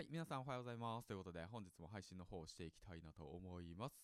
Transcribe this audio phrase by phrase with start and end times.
[0.00, 1.08] はい、皆さんおはようございます。
[1.08, 4.00] ということで、本日も配信の方をしていきたいなと思います。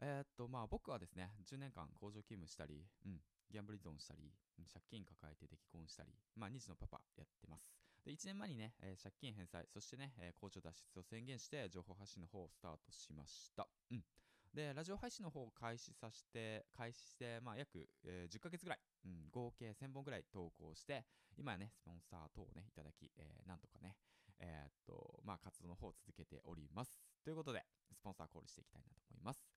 [0.00, 3.18] えーっと、まあ僕はですね、10年間工場勤務したり、うん、
[3.50, 4.30] ギャンブル依存したり、
[4.72, 7.66] 借金抱えて出来婚したり、まあ2児のパパやってます。
[8.06, 13.66] で、1年前にね、えー借金返済、そしてね、えー工場脱出を宣言して、情報発信の方をスタートしました。
[13.90, 14.04] うん。
[14.54, 21.04] で、ラジオ配信の方を開始させて、開始して、まあ約、えー10ヶ月ぐらい、うん、合計1000本ぐらい投稿して、
[21.36, 23.96] 今はね、スポンサー等をね、いただき、えーなんとかね、
[24.44, 27.00] えーっと、まあ、活動の方を続けております。
[27.22, 29.48] ということで、スポンサーコールしていきたいなと思います。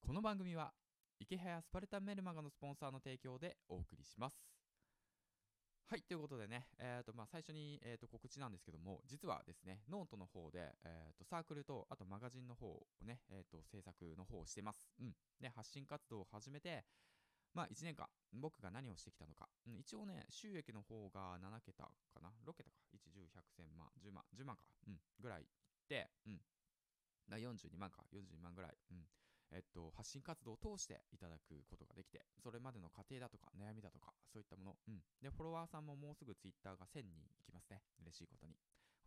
[0.00, 0.72] この番組は、
[1.20, 4.48] イケハヤスパルタンメルマガのスポンサーの提供でお送りします。
[5.90, 14.86] はい、ということでね、えーと、まあ、最初に、えーっと、告知なんですけども、実はですね、ノートの方で、えーっと、サークルと、あとマガジンの方をね、えーっと、制作の方をしてます。
[15.00, 15.14] うん。
[15.40, 16.84] で、発信活動を始めて、
[17.54, 19.48] まあ1年間、僕が何をしてきたのか。
[19.66, 22.76] 一応ね、収益の方が7桁かな ?6 桁か。
[22.92, 24.64] 1、10、100、1000万、10万、10万か。
[24.86, 25.00] うん。
[25.20, 25.48] ぐらいいっ
[25.88, 26.40] て、うん。
[27.28, 28.76] だ42万か、42万ぐらい。
[28.90, 29.04] うん。
[29.50, 34.76] えっと、発信活動を通していただくことができて、それまでの過程だとか、悩みだとか、そういったもの。
[34.88, 35.00] うん。
[35.22, 37.80] で、フォロワーさんももうすぐツイッターが1000人いきますね。
[38.02, 38.56] 嬉しいことに。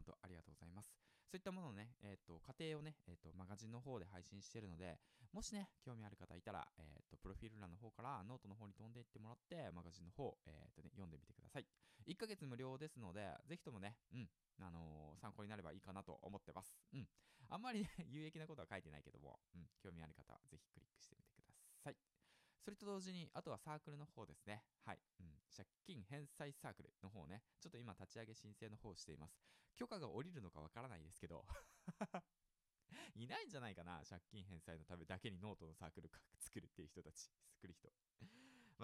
[0.02, 0.90] 本当ありがとうございます。
[1.30, 4.98] そういったものをね、えっと、過程をね、えっと、マガジンの方で配信してるので、
[5.32, 11.66] もしね、興味ある方いたら、えっと、プロフィール欄の方からノートの方に飛んでいってもらって、マガジンの方、えっとね、読んでみてください。
[12.08, 14.28] 1ヶ月無料ですので、ぜひともね、うん、
[14.60, 16.76] あのー参考になればいいかなと思ってます。
[16.94, 17.08] うん。
[17.50, 22.11] あんまりね、 有益なことは書いてないけども、うん、興味ある方はぜひクリックしてみてください。
[22.64, 24.64] それと同時に、あとはサークルの方ですね。
[24.86, 25.00] はい。
[25.20, 25.26] うん。
[25.56, 27.42] 借金返済サークルの方ね。
[27.60, 29.42] ちょっと今立ち上げ申請の方をしています。
[29.76, 31.44] 許可が下りるのかわからないですけど、
[33.16, 37.32] いないんじゃないかな借金返済のためだけにノートのサークルか作るっていう人たち。
[37.56, 37.92] 作る人。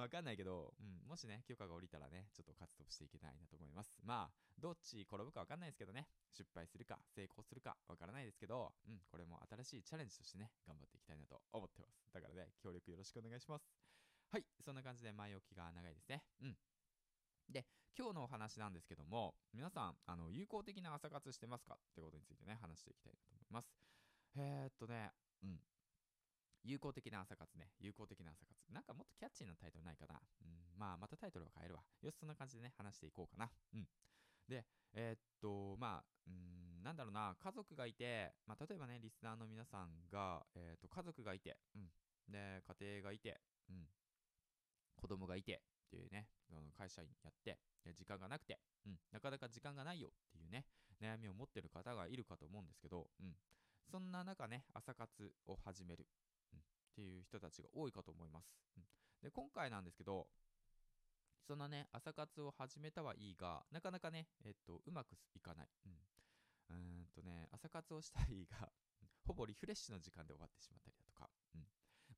[0.01, 3.99] わかんないけど、うん、もしね、許可が下りたらね、ちょっと活動していけないなと思います。
[4.03, 12.01] まあ、どっち転ぶかわかんないですけどね、失敗するか、成功するかわからないですけど、うん、これも新しいチャレンジとしてね、頑張っていきたいなと思ってます。
[12.13, 13.67] だからね、協力よろしくお願いします。
[14.30, 16.23] はい、そんな感じで前置きが長いですね。
[16.41, 16.57] うん。
[17.49, 17.65] で、
[17.97, 21.75] 今日のお話なんですけども、皆さん、あの、有効的な朝活してますか？
[21.75, 23.73] ってことについてね、話していきたいなと思います。
[24.36, 25.11] えー、っとね、
[25.43, 25.59] うん。
[26.63, 27.71] 有効的な朝活ね。
[27.79, 28.71] 有効的な朝活。
[28.71, 30.19] なんかもっとキャッチーなタイトルないかな。
[30.41, 31.81] うん、まあ、またタイトルを変えるわ。
[32.01, 33.49] よし、そんな感じでね、話していこうかな。
[33.73, 33.87] うん。
[34.47, 41.91] で、えーっと、まあ、うん、なんだろうな、家族がいて、まあ、例えばね、リスナーの皆さんが、えーっと、家族がいて、うん。
[42.29, 43.39] で、家庭がいて、
[43.69, 43.87] うん。
[44.95, 46.27] 子供がいて、っていうね、
[46.77, 47.57] 会社員やって、
[47.93, 50.65] 時間がなくて、うん、なかなか時間がないよっていうね、
[51.01, 53.35] 悩みを持ってる方がいるかと思うんですけど、うん。
[53.89, 56.05] そんな中ね、朝活を始める。
[56.97, 58.49] っていう人たちが多いかと思います。
[58.75, 58.83] うん、
[59.21, 60.25] で今回なんですけど
[61.45, 65.69] そんなね朝活を始めたはいいがなかなかねえっとうまくいかない。
[65.86, 65.91] うん。
[66.69, 68.67] うんとね朝活をしたいが
[69.25, 71.67] ほぼリフレッシュの時間で終わってしまったりだとか、うん、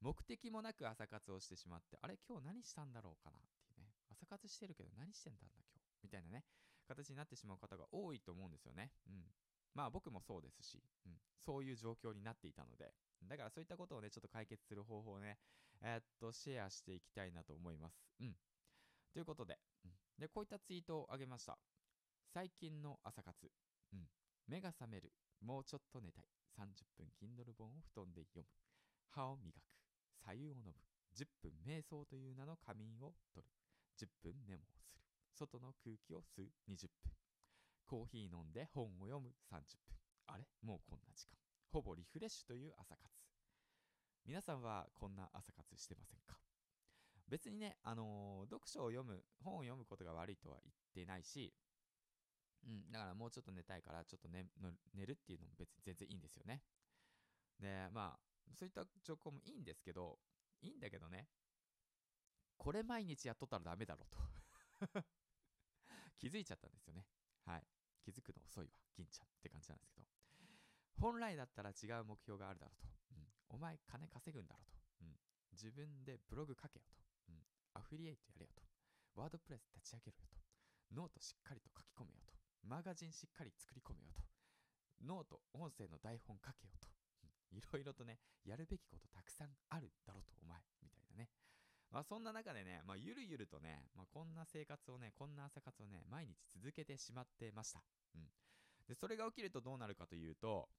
[0.02, 3.92] 目的もなく朝活をしてしまってあれ今日何したんだろうかなっていうね。
[4.10, 6.04] 朝活してるけど何してんだんだ今日。
[6.04, 6.46] みたいなね
[6.88, 8.92] 形になってしまう方が多いと思うんですよね。
[9.08, 9.26] うん。
[9.74, 11.14] まあ僕もそうですし、うん、
[11.46, 12.94] そういう状況になっていたので、
[13.28, 15.38] だからそういったことをね、ちょっと解決する方法をね、
[15.82, 17.96] えーっと、シェアしていきたいなと思います。
[18.20, 18.36] うん。
[19.14, 21.58] ということで、うん、で、こういったツイートをあげました。
[22.34, 23.52] 最近の朝活。
[23.94, 24.08] うん。
[24.48, 25.12] 目が覚める。
[25.42, 26.26] もうちょっと寝たい。
[26.58, 28.48] 30分 Kindle 本を布団で読む。
[29.10, 29.64] 歯を磨く。
[30.26, 30.74] 左右を飲む。
[31.16, 33.52] 10分瞑想という名の仮眠を取る。
[33.98, 35.02] 10分メモをする。
[35.34, 36.52] 外の空気を吸う。
[36.70, 37.12] 20分。
[37.90, 39.58] コーヒー飲んで本を読む30
[39.90, 39.98] 分。
[40.28, 40.46] あれ？
[40.62, 41.34] もうこんな時間。
[41.72, 43.10] ほぼリフレッシュという朝活。
[44.26, 46.38] 皆さんはこんな朝活してませんか？
[47.28, 51.52] 別にね、あのー読書を読む、本を読むことが悪いとは言ってないし、
[52.64, 54.46] うん、だからもうちょっと寝たいから、ちょっと寝
[54.94, 56.62] 寝るっていうのも別に全然いいんですよね。
[57.60, 58.20] で、まあ、
[58.54, 60.20] そういった状況もいいんですけど、
[60.62, 61.28] いいんだけどね、
[62.58, 64.20] これ毎日やっとったらダメだろうと。
[66.20, 67.06] 気づいちゃったんですよね。
[67.46, 67.64] はい。
[68.02, 70.08] 気づくの遅いわ、銀ちゃんって感じなんですけど。
[71.00, 72.88] 本来だったら違う目標があるだろうと。
[73.16, 74.78] うん、お前金稼ぐんだろうと。
[75.02, 75.16] うん、
[75.54, 77.40] 自分でブログ書けよと、うん。
[77.74, 78.64] アフィリエイトやれよと。
[79.16, 80.40] WordPress 立ち上げろよと。
[80.96, 82.34] ノートしっかりと書き込めよと。
[82.68, 84.24] マガジンしっかり作り込めよと。
[85.06, 86.90] note、音声の台本書けよと。
[87.52, 90.60] いろいろとね、やるべきことたくさんあるだろうと、お前。
[91.92, 97.84] まあそんな中でね、まあゆるゆるとね、まあこんな生活をね、こんな朝活をね、毎日続けてしまってました。
[98.16, 98.22] うん。
[98.88, 100.70] で、それが起きるとどうなるかというと、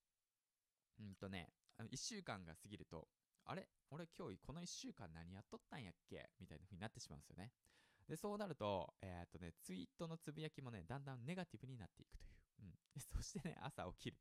[1.00, 3.08] うんとね、1週間が過ぎると、
[3.44, 3.66] あれ？
[3.90, 6.30] 俺今日この1週間何やっとったんやっけ？
[6.38, 7.52] みたいな風になってしまうんですよね。
[8.08, 12.64] で、そうなると、えーっとね、ツイートのつぶやきもね、だんだんネガティブになっていくという。
[12.64, 12.74] うん。
[13.00, 14.18] そしてね、朝起きる。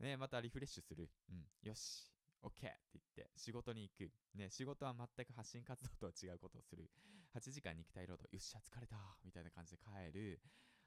[0.00, 1.10] ね、またリフレッシュする。
[1.28, 2.10] うん、よし、
[2.42, 4.10] OK って言って仕事に行く。
[4.34, 6.90] ね、仕事は全く発信活動とは違うことをする。
[7.34, 8.28] 8時間肉体労働。
[8.32, 8.96] よっしゃ、疲れた。
[9.24, 10.40] みたいな感じで帰る。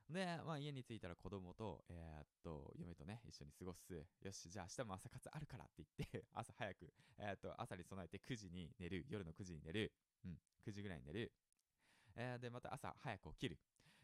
[0.09, 3.93] で、まあ、家に着いたら子供と、えー、っと、嫁とね、一緒に過ごす。
[3.93, 9.05] よし、じゃあ明日も朝活あるからって言って 朝早く、えー、っと、朝に備えて9時に寝る。
[9.09, 9.93] 夜の9時に寝る。
[10.25, 11.31] うん、9時ぐらいに寝る。
[12.15, 13.59] えー、で、また朝早く起きる。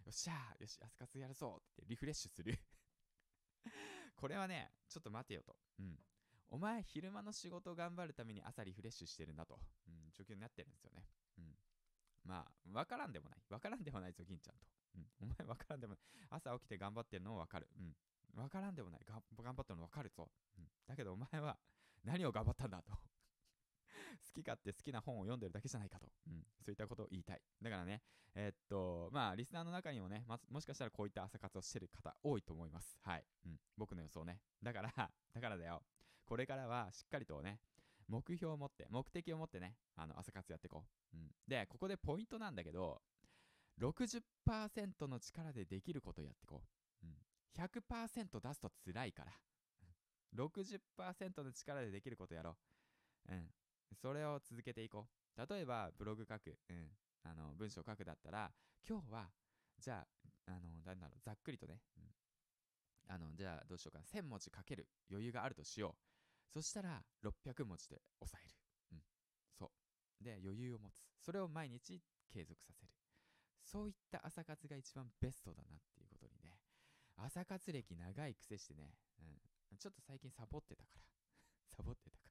[0.06, 2.58] よっしゃよし、朝活やるぞってリフレッシュする
[4.16, 5.56] これはね、ちょっと待てよと。
[5.80, 6.00] うん。
[6.52, 11.06] お前、昼間の仕事頑張るために朝リフレッシュしてるんだと、うん、状況になってるんですよね。
[11.38, 11.56] うん。
[12.26, 13.40] まあ、わからんでもない。
[13.50, 14.66] わからんでもないぞ、銀ちゃんと。
[14.96, 15.06] うん。
[15.22, 16.02] お前、わからんでもない。
[16.30, 17.68] 朝起きて頑張ってるのもわかる。
[17.78, 18.42] うん。
[18.42, 19.02] わからんでもない。
[19.06, 19.22] 頑
[19.56, 20.30] 張ってるのわかるぞ。
[20.58, 20.66] うん。
[20.88, 21.58] だけど、お前は
[22.04, 23.00] 何を頑張ったんだと 好
[24.34, 26.12] き勝手好きな本を読んでるだけじゃないかと。
[26.28, 26.46] うん。
[26.62, 27.42] そういったことを言いたい。
[27.62, 28.02] だからね、
[28.36, 32.98] えー、っと、まあ、リスナーの中にもね、ま、もしかしたらこういった朝活をしてる方多いと思います。
[33.02, 33.26] はい。
[33.46, 33.60] うん。
[33.78, 34.42] 僕の予想ね。
[34.62, 34.92] だから、
[35.34, 35.84] だからだよ。
[36.30, 37.60] これからはしっかりとね、
[38.08, 40.84] 目標を持って、目的を持ってね、あの、朝活やっていこ
[41.14, 41.18] う。
[41.18, 41.32] うん。
[41.48, 43.02] で、ここでポイントなんだけど、
[43.82, 46.62] 60%の力でできることやっていこ
[47.02, 47.06] う。
[47.08, 47.16] うん。
[47.58, 49.32] 100%出すと辛いから。
[50.38, 52.58] 60%の力でできることやろ
[53.28, 53.34] う。
[53.34, 53.50] うん。
[54.00, 55.48] それを続けていこう。
[55.50, 56.60] 例えば、ブログ書く。
[56.70, 56.92] うん。
[57.24, 58.54] あの、文章書くだったら、
[58.88, 59.32] 今日は、
[59.80, 60.06] じゃ
[60.46, 61.82] あ、あの、なんだろう、ざっくりとね。
[61.98, 62.04] うん。
[63.08, 64.04] あの、じゃあ、どうしようか。
[64.04, 66.10] 1000文字書ける余裕があるとしよう。
[66.54, 68.56] そしたら、600文字で抑える。
[68.94, 69.02] うん。
[69.58, 69.72] そ
[70.22, 70.24] う。
[70.24, 71.06] で、余裕を持つ。
[71.22, 72.94] それを毎日継続させる。
[73.64, 76.58] そういった朝活が一番ベストだなっていうことにね。
[77.18, 78.94] 朝活歴長い癖してね。
[79.22, 79.78] うん。
[79.78, 81.04] ちょっと最近サボってたから。
[81.76, 82.30] サボってたから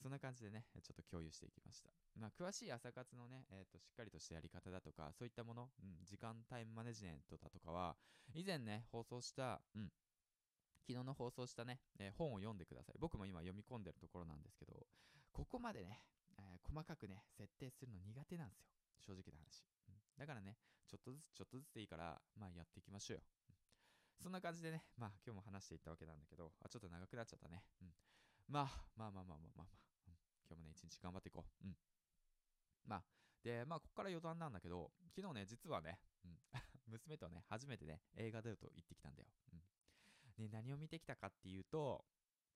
[0.00, 1.90] そんな感じでね、ちょっと共有していきました。
[2.14, 7.96] まあ、詳しい朝活のね、えっ、ー、と、しっかりとしたやり方だとか、そういったもの、うん、時間タイムマネジメントだとかは、
[8.32, 9.92] 以前ね、放送した、うん、
[10.88, 12.96] 昨日の放送したね、えー、本を読んでください。
[12.98, 14.72] 僕も今読み込んでるところなんですけど、
[15.36, 16.00] ここまでね、
[16.40, 19.12] えー、細かくね、設定するの苦手なんですよ。
[19.12, 19.68] 正直な話。
[19.88, 20.56] うん、だからね、
[20.88, 23.22] ちょっとずつちょっとずつでいいから、まあやっていきましょうよ。
[23.52, 23.54] うん、
[24.16, 27.68] そんな感じでね、まあ今日も話していったわけなんだけど、あちょっと長くなっちゃったね。
[27.82, 27.92] うん、
[28.48, 29.68] まあ、まあまあまあまあまあまあ、
[30.08, 30.16] うん、
[30.48, 31.68] 今日もね、一日頑張っていこう。
[31.68, 31.76] うん。
[32.88, 33.04] まあ、
[33.44, 36.40] で、まあ、ここから余談なんだけど、昨日ね、実はね、うん、
[36.88, 39.28] 娘とね、初めてね、映画デート行ってきたんだよ。
[39.52, 39.62] うん。
[40.38, 42.04] ね、何を見てきたかっていうと、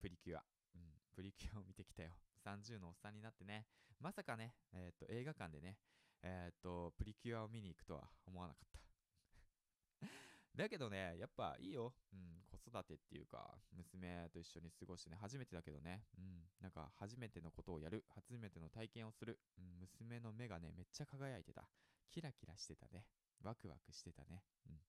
[0.00, 0.42] プリキュア。
[0.74, 0.82] うん、
[1.14, 2.10] プリキュアを見てきたよ。
[2.44, 3.66] 30のおっさんになってね、
[4.00, 5.78] まさかね、えー、っと、映画館でね、
[6.22, 10.06] えー、っと、プリキュアを見に行くとは思わなかった。
[10.54, 11.94] だけどね、やっぱいいよ。
[12.12, 21.68] うん、子育てっていうか、娘と一緒に過ごしてね、初めてだけどね、うん、なんか初めてのことをやる、初めての体験をする、うん、娘の目がね、めっちゃ輝いてた。
[22.10, 23.06] キラキラしてたね。
[23.42, 24.44] ワクワクしてたね。
[24.66, 24.80] うん。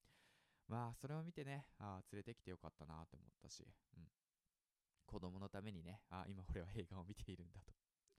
[0.68, 3.66] まあ、それを見てね、ああ、連れてきてよかったなって思ったし、
[3.98, 4.08] うん。
[5.06, 7.74] 子供のためにね、ああ、今俺は映画を見ているんだと。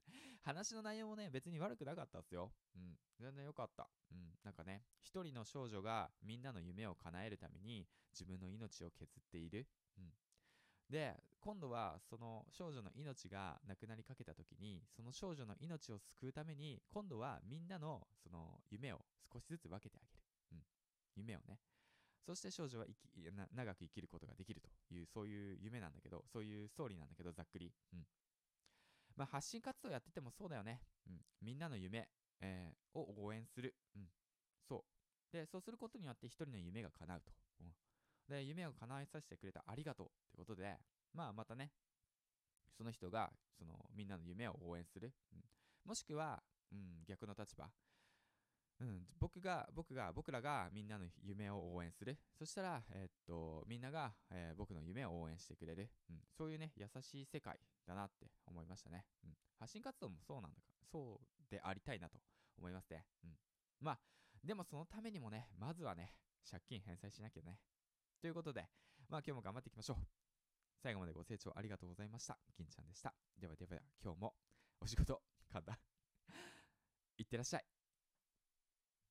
[0.43, 2.53] 話の内容もね、別に悪くなかったっすよ。
[2.75, 2.97] うん。
[3.19, 3.89] 全然良かった。
[4.11, 4.37] うん。
[4.43, 9.67] なんかね、一人の少女がみんなの夢を叶えるために自分の命を削っている。
[9.97, 10.13] うん。
[10.89, 20.23] で、今度はその少女の命がなくなりかけた時に、その少女の命を救うために、今度はみんなのその夢を少しずつ分けてあげる。
[20.51, 20.65] うん。
[21.15, 21.59] 夢をね。
[22.25, 22.97] そして少女は生き
[23.55, 27.71] 長く生きることができるという、そういう夢なんだけど、そういうストーリーなんだけど、ざっくり。
[27.93, 28.05] うん。
[29.15, 30.81] まあ、発信活動やっててもそうだよね。
[31.07, 31.21] うん。
[31.41, 32.09] みんなの夢、
[32.41, 33.75] えー、を応援する。
[33.95, 34.09] うん。
[34.67, 35.33] そう。
[35.33, 37.31] で、そうすることによって一人の夢が叶うと。
[37.61, 37.73] うん。
[38.27, 40.77] で、夢を叶えさせてくれたありがとうってことで、
[41.13, 41.71] まあ、またね、
[42.75, 45.13] その人が、その、みんなの夢を応援する。
[45.31, 45.43] うん。
[45.85, 46.41] もしくは、
[46.71, 47.69] うん、逆の立場。
[48.81, 52.17] うん、僕が、僕が、僕らがみんなの夢を応援する。
[52.37, 55.89] そしたら、えー、っと、みんなが、えー、僕の夢を応援してくれる。
[56.09, 59.05] うん、そういうね、優しい世界だなって思いましたね。
[59.23, 62.19] うん、発信活動もそうなんだか、そうでありたいなと
[62.57, 63.05] 思いますね。
[63.23, 63.37] うん。
[63.79, 63.99] まあ、
[64.43, 66.13] でもそのためにもね、まずはね、
[66.49, 67.59] 借金返済しなきゃね。
[68.21, 68.67] ということで、
[69.09, 69.97] まあ今日も頑張っていきましょう。
[70.81, 72.37] 最後までご清聴ありがとうございました。
[72.57, 73.13] 銀ちゃんでした。
[73.39, 74.35] ではでは、今日も
[74.81, 75.77] お仕事、簡単。
[77.17, 77.74] いってらっしゃい。